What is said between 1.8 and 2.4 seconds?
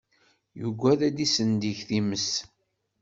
times.